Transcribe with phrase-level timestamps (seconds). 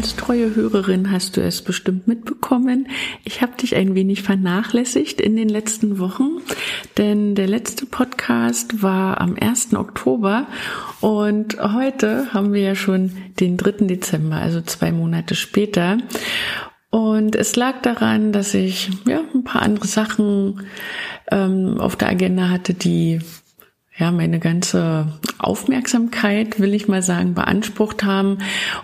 [0.00, 2.88] Als treue Hörerin hast du es bestimmt mitbekommen.
[3.22, 6.38] Ich habe dich ein wenig vernachlässigt in den letzten Wochen,
[6.96, 9.74] denn der letzte Podcast war am 1.
[9.74, 10.46] Oktober
[11.02, 13.88] und heute haben wir ja schon den 3.
[13.88, 15.98] Dezember, also zwei Monate später.
[16.88, 20.62] Und es lag daran, dass ich ja ein paar andere Sachen
[21.30, 23.20] ähm, auf der Agenda hatte, die
[23.98, 28.38] ja meine ganze Aufmerksamkeit, will ich mal sagen, beansprucht haben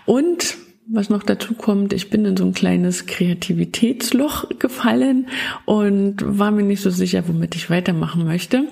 [0.05, 5.29] und was noch dazu kommt, ich bin in so ein kleines Kreativitätsloch gefallen
[5.65, 8.65] und war mir nicht so sicher, womit ich weitermachen möchte.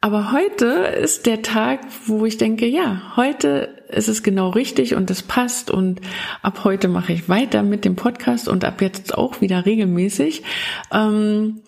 [0.00, 5.10] Aber heute ist der Tag, wo ich denke, ja, heute ist es genau richtig und
[5.10, 6.00] es passt und
[6.40, 10.44] ab heute mache ich weiter mit dem Podcast und ab jetzt auch wieder regelmäßig.
[10.92, 11.62] Ähm,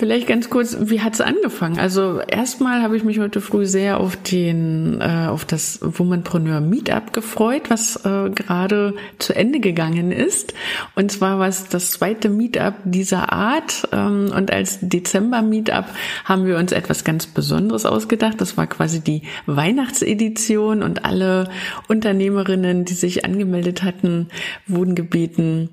[0.00, 1.78] Vielleicht ganz kurz, wie hat's angefangen?
[1.78, 7.12] Also erstmal habe ich mich heute früh sehr auf den, äh, auf das Womanpreneur Meetup
[7.12, 10.54] gefreut, was äh, gerade zu Ende gegangen ist.
[10.94, 13.88] Und zwar war es das zweite Meetup dieser Art.
[13.92, 15.84] Ähm, und als Dezember Meetup
[16.24, 18.40] haben wir uns etwas ganz Besonderes ausgedacht.
[18.40, 21.50] Das war quasi die Weihnachtsedition und alle
[21.88, 24.28] Unternehmerinnen, die sich angemeldet hatten,
[24.66, 25.68] wurden gebeten,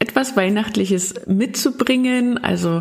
[0.00, 2.80] etwas Weihnachtliches mitzubringen, also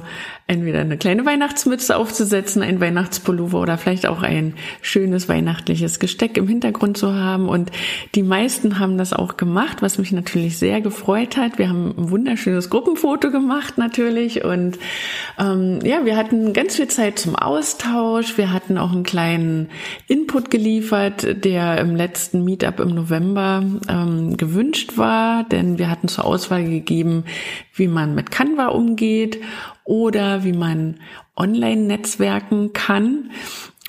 [0.50, 6.48] entweder eine kleine Weihnachtsmütze aufzusetzen, ein Weihnachtspullover oder vielleicht auch ein schönes weihnachtliches Gesteck im
[6.48, 7.50] Hintergrund zu haben.
[7.50, 7.72] Und
[8.16, 11.58] die meisten haben das auch gemacht, was mich natürlich sehr gefreut hat.
[11.58, 14.80] Wir haben ein wunderschönes Gruppenfoto gemacht natürlich und
[15.38, 18.38] ähm, ja, wir hatten ganz viel Zeit zum Austausch.
[18.38, 19.70] Wir hatten auch einen kleinen
[20.08, 26.26] Input geliefert, der im letzten Meetup im November ähm, gewünscht war, denn wir hatten zur
[26.26, 27.24] Auswahl gegeben eben,
[27.74, 29.40] wie man mit Canva umgeht
[29.90, 31.00] oder wie man
[31.36, 33.32] online netzwerken kann.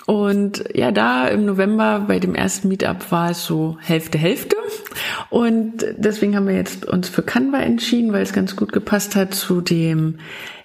[0.07, 4.57] Und ja, da im November bei dem ersten Meetup war es so Hälfte, Hälfte.
[5.29, 9.35] Und deswegen haben wir jetzt uns für Canva entschieden, weil es ganz gut gepasst hat
[9.35, 10.19] zu dem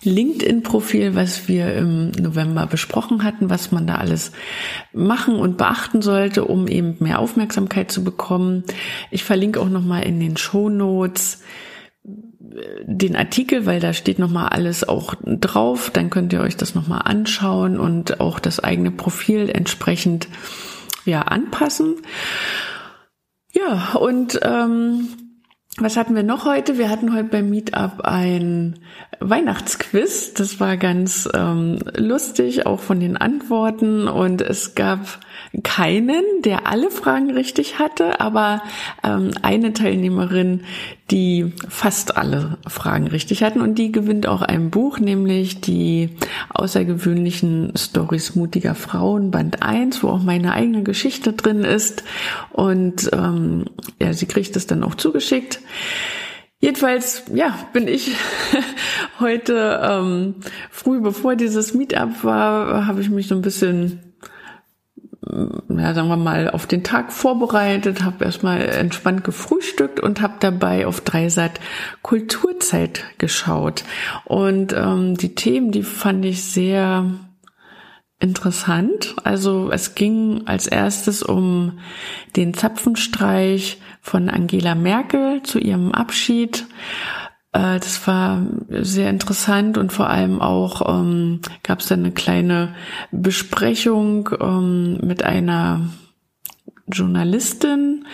[0.04, 4.32] LinkedIn-Profil, was wir im November besprochen hatten, was man da alles
[4.94, 8.64] machen und beachten sollte, um eben mehr Aufmerksamkeit zu bekommen.
[9.12, 11.44] Ich verlinke auch nochmal in den Show Notes
[12.84, 15.90] den Artikel, weil da steht nochmal alles auch drauf.
[15.92, 20.28] Dann könnt ihr euch das nochmal anschauen und auch das eigene Profil entsprechend
[21.06, 21.96] ja anpassen.
[23.54, 25.08] Ja, und ähm,
[25.78, 26.78] was hatten wir noch heute?
[26.78, 28.80] Wir hatten heute beim Meetup ein
[29.20, 30.34] Weihnachtsquiz.
[30.34, 34.08] Das war ganz ähm, lustig, auch von den Antworten.
[34.08, 35.20] Und es gab
[35.64, 38.62] keinen, der alle Fragen richtig hatte, aber
[39.04, 40.62] ähm, eine Teilnehmerin,
[41.12, 43.60] die fast alle Fragen richtig hatten.
[43.60, 46.12] Und die gewinnt auch ein Buch, nämlich die
[46.50, 52.06] außergewöhnlichen Stories mutiger Frauen, Band 1, wo auch meine eigene Geschichte drin ist.
[52.54, 53.66] Und ähm,
[54.02, 55.60] ja, sie kriegt es dann auch zugeschickt.
[56.60, 58.16] Jedenfalls, ja, bin ich
[59.20, 60.36] heute ähm,
[60.72, 64.06] früh, bevor dieses Meetup war, habe ich mich so ein bisschen
[65.70, 70.86] ja, sagen wir mal, auf den Tag vorbereitet, habe erstmal entspannt gefrühstückt und habe dabei
[70.86, 71.60] auf Dreisat
[72.04, 73.84] Kulturzeit geschaut.
[74.26, 77.06] Und ähm, die Themen, die fand ich sehr
[78.20, 79.16] interessant.
[79.24, 81.80] Also es ging als erstes um
[82.36, 86.66] den Zapfenstreich von Angela Merkel zu ihrem Abschied.
[87.52, 92.76] Äh, das war sehr interessant und vor allem auch ähm, gab es dann eine kleine
[93.12, 95.90] Besprechung ähm, mit einer
[96.88, 98.06] Journalistin,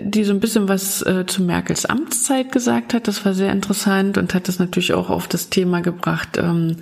[0.00, 3.08] die so ein bisschen was äh, zu Merkels Amtszeit gesagt hat.
[3.08, 6.76] Das war sehr interessant und hat das natürlich auch auf das Thema gebracht, ähm,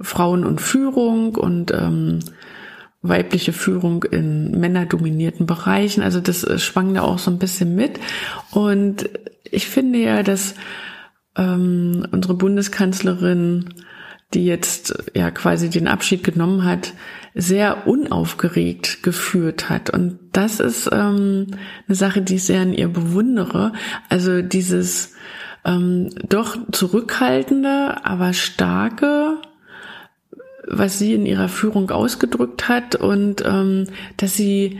[0.00, 2.20] Frauen und Führung und ähm,
[3.02, 6.02] weibliche Führung in männerdominierten Bereichen.
[6.02, 7.98] Also das äh, schwang da auch so ein bisschen mit.
[8.50, 9.08] Und
[9.44, 10.54] ich finde ja, dass
[11.36, 13.74] ähm, unsere Bundeskanzlerin,
[14.34, 16.92] die jetzt ja quasi den Abschied genommen hat,
[17.34, 19.90] sehr unaufgeregt geführt hat.
[19.90, 21.46] Und das ist ähm,
[21.86, 23.72] eine Sache, die ich sehr an ihr bewundere.
[24.08, 25.14] Also dieses
[25.64, 29.27] ähm, doch zurückhaltende, aber starke,
[30.70, 33.86] was sie in ihrer Führung ausgedrückt hat und ähm,
[34.16, 34.78] dass sie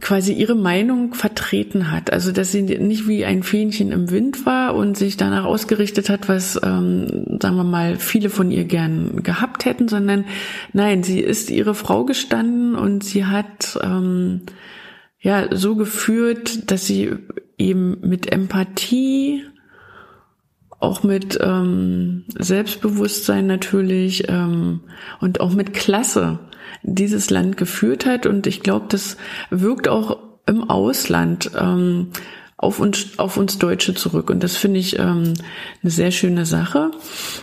[0.00, 2.12] quasi ihre Meinung vertreten hat.
[2.12, 6.28] Also dass sie nicht wie ein Fähnchen im Wind war und sich danach ausgerichtet hat,
[6.28, 10.24] was, ähm, sagen wir mal, viele von ihr gern gehabt hätten, sondern
[10.72, 14.42] nein, sie ist ihre Frau gestanden und sie hat ähm,
[15.20, 17.12] ja so geführt, dass sie
[17.58, 19.44] eben mit Empathie,
[20.80, 24.80] auch mit ähm, Selbstbewusstsein natürlich ähm,
[25.20, 26.38] und auch mit Klasse
[26.82, 28.26] dieses Land geführt hat.
[28.26, 29.16] Und ich glaube, das
[29.50, 32.08] wirkt auch im Ausland ähm,
[32.56, 34.30] auf uns, auf uns Deutsche zurück.
[34.30, 35.34] Und das finde ich ähm,
[35.82, 36.90] eine sehr schöne Sache.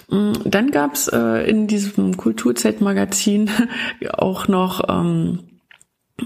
[0.10, 3.50] Mm, dann gab es äh, in diesem Kulturzeitmagazin
[4.14, 5.40] auch noch ähm,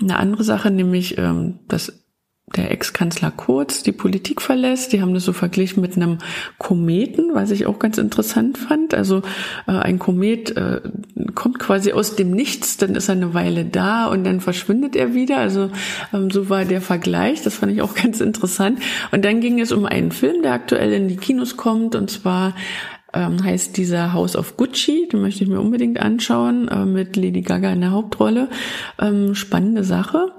[0.02, 2.01] eine andere Sache, nämlich ähm, das
[2.56, 4.94] der Ex-Kanzler Kurz die Politik verlässt.
[4.94, 6.20] Die haben das so verglichen mit einem
[6.58, 8.94] Kometen, was ich auch ganz interessant fand.
[8.94, 9.22] Also
[9.68, 10.82] äh, ein Komet äh,
[11.36, 15.14] kommt quasi aus dem Nichts, dann ist er eine Weile da und dann verschwindet er
[15.14, 15.38] wieder.
[15.38, 15.70] Also
[16.14, 17.42] ähm, so war der Vergleich.
[17.42, 18.80] Das fand ich auch ganz interessant.
[19.12, 22.54] Und dann ging es um einen Film, der aktuell in die Kinos kommt und zwar
[23.14, 27.42] ähm, heißt dieser House of Gucci, den möchte ich mir unbedingt anschauen, äh, mit Lady
[27.42, 28.50] Gaga in der Hauptrolle.
[29.00, 30.32] Ähm, spannende Sache.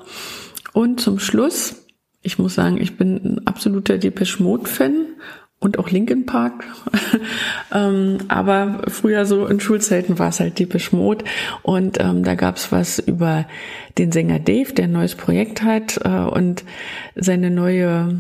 [0.73, 1.82] Und zum Schluss
[2.23, 5.07] ich muss sagen, ich bin ein absoluter Depeche Mode Fan
[5.59, 6.65] und auch Linkin Park.
[7.75, 11.25] ähm, aber früher so in Schulzeiten war es halt Depeche Mode
[11.63, 13.47] und ähm, da gab's was über
[13.99, 16.65] den Sänger Dave, der ein neues Projekt hat äh, und
[17.15, 18.19] seine neue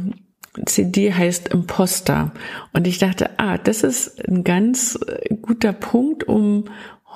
[0.67, 2.33] CD heißt Imposter.
[2.73, 4.99] Und ich dachte, ah, das ist ein ganz
[5.41, 6.67] guter Punkt, um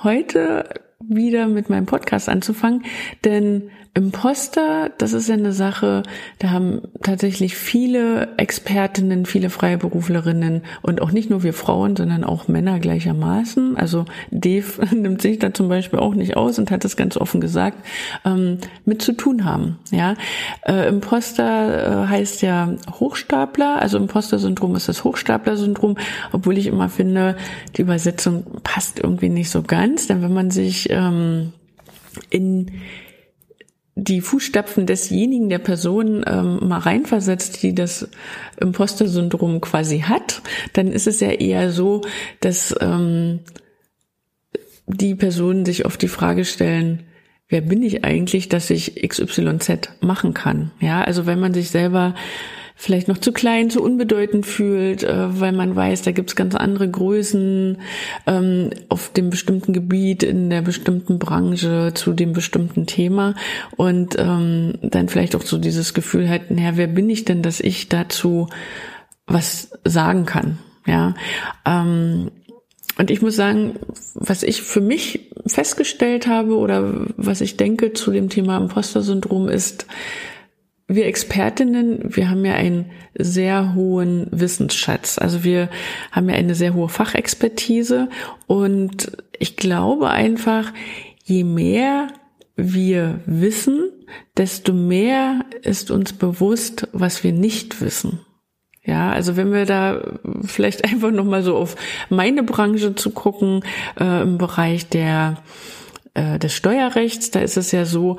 [0.03, 0.65] heute
[1.01, 2.85] wieder mit meinem Podcast anzufangen,
[3.25, 6.03] denn Imposter, das ist ja eine Sache,
[6.39, 12.47] da haben tatsächlich viele Expertinnen, viele Freiberuflerinnen und auch nicht nur wir Frauen, sondern auch
[12.47, 13.79] Männer gleichermaßen.
[13.79, 17.41] Also Dave nimmt sich da zum Beispiel auch nicht aus und hat das ganz offen
[17.41, 17.79] gesagt,
[18.27, 19.79] ähm, mit zu tun haben.
[19.91, 20.15] Ja,
[20.69, 25.97] äh, Imposter äh, heißt ja Hochstapler, also Imposter-Syndrom ist das Hochstapler-Syndrom,
[26.33, 27.35] obwohl ich immer finde,
[27.79, 31.53] die Übersetzung passt irgendwie nicht so ganz, denn wenn man sich ähm,
[32.31, 32.71] in
[33.99, 38.09] die Fußstapfen desjenigen der Person ähm, mal reinversetzt, die das
[38.61, 40.43] Imposter-Syndrom quasi hat,
[40.75, 42.03] dann ist es ja eher so,
[42.41, 43.41] dass ähm,
[44.87, 47.05] die Personen sich oft die Frage stellen,
[47.49, 50.73] wer bin ich eigentlich, dass ich XYZ machen kann?
[50.81, 52.15] Ja, also wenn man sich selber
[52.79, 56.89] vielleicht noch zu klein, zu unbedeutend fühlt, äh, weil man weiß, da gibt's ganz andere
[56.89, 57.79] Größen
[58.27, 63.35] ähm, auf dem bestimmten Gebiet, in der bestimmten Branche, zu dem bestimmten Thema
[63.77, 67.61] und ähm, dann vielleicht auch so dieses Gefühl hat, naja, wer bin ich denn, dass
[67.61, 68.49] ich dazu
[69.27, 70.59] was sagen kann?
[70.87, 71.15] Ja,
[71.65, 72.31] ähm,
[72.99, 73.79] und ich muss sagen,
[74.15, 79.87] was ich für mich festgestellt habe oder was ich denke zu dem Thema Imposter-Syndrom ist,
[80.89, 85.19] wir Expertinnen, wir haben ja einen sehr hohen Wissensschatz.
[85.19, 85.69] Also wir
[86.13, 88.09] haben ja eine sehr hohe Fachexpertise
[88.47, 90.73] und ich glaube einfach,
[91.25, 92.09] je mehr
[92.55, 93.91] wir wissen,
[94.37, 98.21] desto mehr ist uns bewusst, was wir nicht wissen.
[98.85, 100.01] Ja, also wenn wir da
[100.43, 101.75] vielleicht einfach noch mal so auf
[102.09, 103.65] meine Branche zu gucken
[103.99, 105.43] äh, im Bereich der
[106.15, 108.19] äh, des Steuerrechts, da ist es ja so,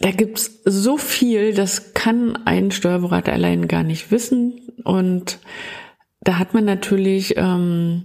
[0.00, 4.60] da gibt's so viel, das kann ein Steuerberater allein gar nicht wissen.
[4.84, 5.38] Und
[6.20, 8.04] da hat man natürlich ähm,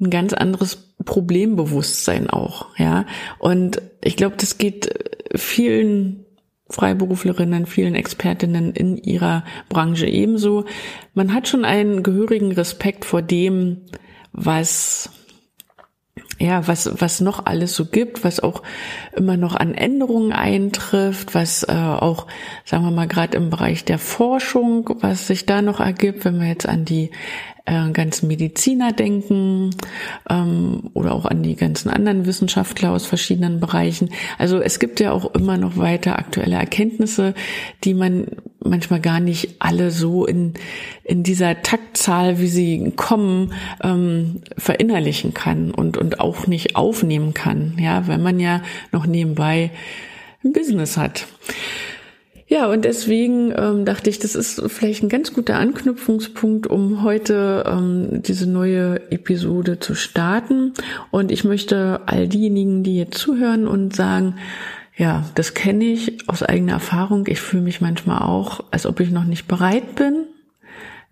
[0.00, 3.06] ein ganz anderes Problembewusstsein auch, ja.
[3.38, 4.90] Und ich glaube, das geht
[5.34, 6.26] vielen
[6.68, 10.66] Freiberuflerinnen, vielen Expertinnen in ihrer Branche ebenso.
[11.14, 13.82] Man hat schon einen gehörigen Respekt vor dem,
[14.32, 15.10] was
[16.40, 18.62] ja, was, was noch alles so gibt, was auch
[19.14, 22.26] immer noch an Änderungen eintrifft, was äh, auch,
[22.64, 26.48] sagen wir mal, gerade im Bereich der Forschung, was sich da noch ergibt, wenn wir
[26.48, 27.10] jetzt an die
[27.66, 29.70] äh, ganzen Mediziner denken
[30.28, 34.10] ähm, oder auch an die ganzen anderen Wissenschaftler aus verschiedenen Bereichen.
[34.38, 37.34] Also es gibt ja auch immer noch weiter aktuelle Erkenntnisse,
[37.84, 38.28] die man
[38.62, 40.54] manchmal gar nicht alle so in,
[41.04, 47.76] in dieser Taktzahl, wie sie kommen, ähm, verinnerlichen kann und, und auch nicht aufnehmen kann,
[47.78, 49.70] ja, weil man ja noch nebenbei
[50.44, 51.26] ein Business hat.
[52.50, 57.62] Ja, und deswegen ähm, dachte ich, das ist vielleicht ein ganz guter Anknüpfungspunkt, um heute
[57.64, 60.72] ähm, diese neue Episode zu starten.
[61.12, 64.34] Und ich möchte all diejenigen, die jetzt zuhören und sagen,
[64.96, 67.28] ja, das kenne ich aus eigener Erfahrung.
[67.28, 70.24] Ich fühle mich manchmal auch, als ob ich noch nicht bereit bin.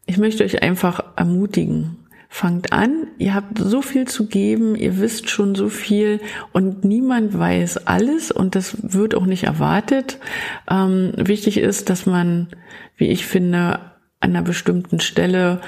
[0.07, 1.98] Ich möchte euch einfach ermutigen.
[2.29, 6.21] Fangt an, ihr habt so viel zu geben, ihr wisst schon so viel
[6.53, 10.19] und niemand weiß alles und das wird auch nicht erwartet.
[10.71, 12.49] Ähm, wichtig ist, dass man,
[12.97, 13.81] wie ich finde,
[14.21, 15.63] an einer bestimmten Stelle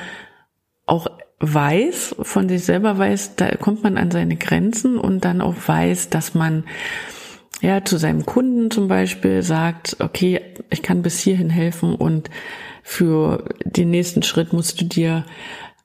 [0.87, 1.07] auch
[1.41, 6.11] weiß, von sich selber weiß, da kommt man an seine Grenzen und dann auch weiß,
[6.11, 6.65] dass man
[7.63, 12.29] ja zu seinem Kunden zum Beispiel sagt, okay, ich kann bis hierhin helfen und
[12.83, 15.25] für den nächsten Schritt musst du dir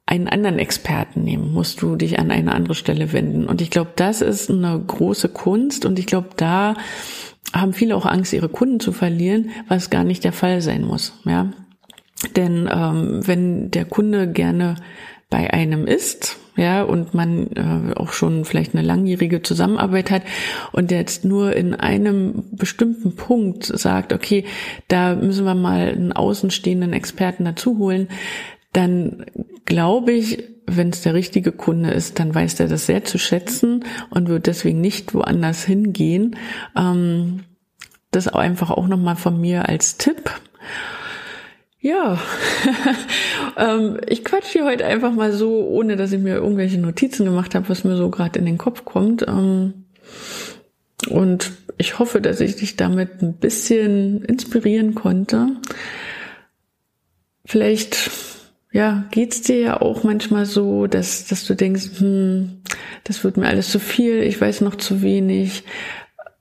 [0.05, 3.45] einen anderen Experten nehmen, musst du dich an eine andere Stelle wenden.
[3.45, 6.75] Und ich glaube, das ist eine große Kunst und ich glaube, da
[7.53, 11.13] haben viele auch Angst, ihre Kunden zu verlieren, was gar nicht der Fall sein muss.
[11.25, 11.51] Ja,
[12.35, 14.75] denn ähm, wenn der Kunde gerne
[15.29, 20.21] bei einem ist, ja, und man äh, auch schon vielleicht eine langjährige Zusammenarbeit hat
[20.71, 24.45] und der jetzt nur in einem bestimmten Punkt sagt, okay,
[24.87, 28.07] da müssen wir mal einen außenstehenden Experten dazu holen,
[28.75, 29.25] dann
[29.65, 33.85] glaube ich, wenn es der richtige Kunde ist, dann weiß er das sehr zu schätzen
[34.09, 36.35] und wird deswegen nicht woanders hingehen.
[36.75, 37.43] Ähm,
[38.11, 40.31] das einfach auch nochmal von mir als Tipp.
[41.79, 42.19] Ja,
[43.57, 47.53] ähm, ich quatsch hier heute einfach mal so, ohne dass ich mir irgendwelche Notizen gemacht
[47.53, 49.25] habe, was mir so gerade in den Kopf kommt.
[49.27, 49.85] Ähm,
[51.09, 55.49] und ich hoffe, dass ich dich damit ein bisschen inspirieren konnte.
[57.45, 58.09] Vielleicht
[58.75, 62.61] ja, geht's dir ja auch manchmal so, dass, dass du denkst, hm,
[63.05, 65.63] das wird mir alles zu viel, ich weiß noch zu wenig.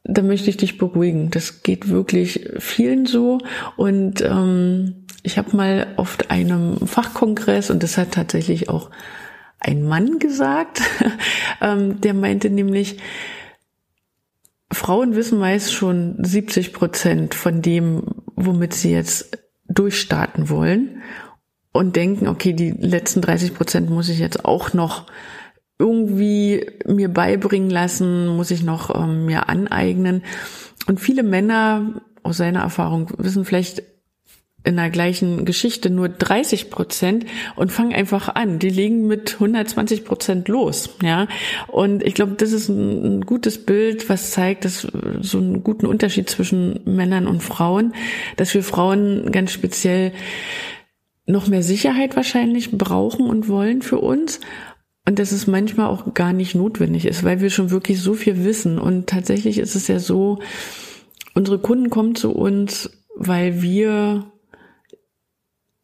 [0.03, 1.31] Da möchte ich dich beruhigen.
[1.31, 3.39] Das geht wirklich vielen so.
[3.77, 8.91] Und ähm, ich habe mal auf einem Fachkongress, und das hat tatsächlich auch
[9.61, 10.83] ein Mann gesagt,
[11.61, 12.99] ähm, der meinte nämlich,
[14.73, 18.03] Frauen wissen meist schon 70 Prozent von dem,
[18.35, 19.39] womit sie jetzt
[19.69, 21.01] durchstarten wollen
[21.75, 25.07] und denken, okay, die letzten 30 Prozent muss ich jetzt auch noch
[25.77, 30.23] irgendwie mir beibringen lassen, muss ich noch ähm, mir aneignen.
[30.87, 33.83] Und viele Männer aus seiner Erfahrung wissen vielleicht
[34.63, 37.27] in der gleichen Geschichte nur 30 Prozent
[37.57, 38.61] und fangen einfach an.
[38.61, 41.27] Die legen mit 120 Prozent los, ja.
[41.67, 44.87] Und ich glaube, das ist ein, ein, gutes Bild, was zeigt, dass
[45.21, 47.95] so einen guten Unterschied zwischen Männern und Frauen,
[48.37, 50.13] dass wir Frauen ganz speziell
[51.27, 54.41] noch mehr Sicherheit wahrscheinlich brauchen und wollen für uns.
[55.07, 58.45] Und dass es manchmal auch gar nicht notwendig ist, weil wir schon wirklich so viel
[58.45, 58.79] wissen.
[58.79, 60.39] Und tatsächlich ist es ja so,
[61.35, 64.31] unsere Kunden kommen zu uns, weil wir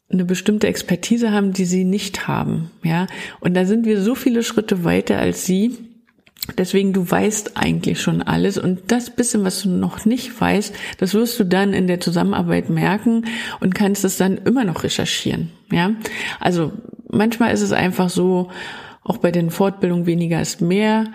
[0.09, 3.07] eine bestimmte Expertise haben, die sie nicht haben, ja.
[3.39, 5.77] Und da sind wir so viele Schritte weiter als sie,
[6.57, 11.13] Deswegen, du weißt eigentlich schon alles und das bisschen, was du noch nicht weißt, das
[11.13, 13.25] wirst du dann in der Zusammenarbeit merken
[13.59, 15.51] und kannst es dann immer noch recherchieren.
[15.71, 15.91] Ja,
[16.39, 16.73] also
[17.09, 18.49] manchmal ist es einfach so,
[19.03, 21.05] auch bei den Fortbildungen weniger ist mehr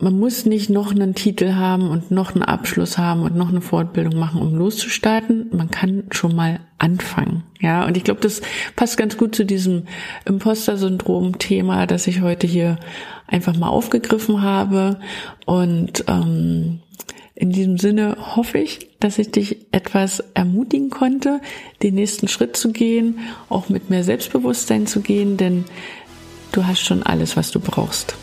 [0.00, 3.60] man muss nicht noch einen Titel haben und noch einen Abschluss haben und noch eine
[3.60, 5.50] Fortbildung machen, um loszustarten.
[5.52, 7.42] Man kann schon mal anfangen.
[7.60, 8.40] Ja, und ich glaube, das
[8.76, 9.84] passt ganz gut zu diesem
[10.24, 12.78] Imposter-Syndrom-Thema, das ich heute hier
[13.26, 14.98] einfach mal aufgegriffen habe.
[15.44, 16.80] Und ähm,
[17.34, 21.40] in diesem Sinne hoffe ich, dass ich dich etwas ermutigen konnte,
[21.82, 23.18] den nächsten Schritt zu gehen,
[23.50, 25.64] auch mit mehr Selbstbewusstsein zu gehen, denn
[26.52, 28.14] du hast schon alles, was du brauchst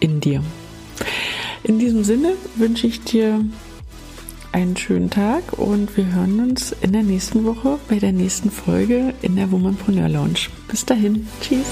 [0.00, 0.42] in dir.
[1.66, 3.44] In diesem Sinne wünsche ich dir
[4.52, 9.14] einen schönen Tag und wir hören uns in der nächsten Woche bei der nächsten Folge
[9.20, 10.46] in der Womanpreneur Lounge.
[10.68, 11.66] Bis dahin, tschüss.